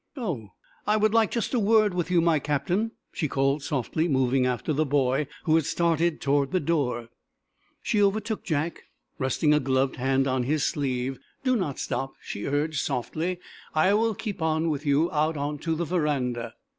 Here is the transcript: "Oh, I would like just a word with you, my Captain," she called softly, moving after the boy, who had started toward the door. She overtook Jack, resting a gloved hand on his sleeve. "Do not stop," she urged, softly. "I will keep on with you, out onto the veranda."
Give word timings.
"Oh, 0.17 0.49
I 0.87 0.97
would 0.97 1.13
like 1.13 1.29
just 1.29 1.53
a 1.53 1.59
word 1.59 1.93
with 1.93 2.09
you, 2.09 2.21
my 2.21 2.39
Captain," 2.39 2.93
she 3.13 3.27
called 3.27 3.61
softly, 3.61 4.07
moving 4.07 4.47
after 4.47 4.73
the 4.73 4.83
boy, 4.83 5.27
who 5.43 5.53
had 5.53 5.65
started 5.67 6.19
toward 6.19 6.49
the 6.51 6.59
door. 6.59 7.09
She 7.83 8.01
overtook 8.01 8.43
Jack, 8.43 8.85
resting 9.19 9.53
a 9.53 9.59
gloved 9.59 9.97
hand 9.97 10.25
on 10.27 10.41
his 10.41 10.63
sleeve. 10.65 11.19
"Do 11.43 11.55
not 11.55 11.77
stop," 11.77 12.13
she 12.19 12.47
urged, 12.47 12.79
softly. 12.79 13.39
"I 13.75 13.93
will 13.93 14.15
keep 14.15 14.41
on 14.41 14.71
with 14.71 14.87
you, 14.87 15.11
out 15.11 15.37
onto 15.37 15.75
the 15.75 15.85
veranda." 15.85 16.55